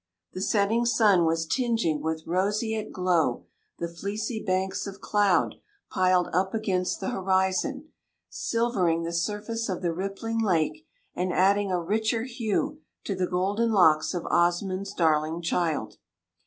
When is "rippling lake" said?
9.93-10.87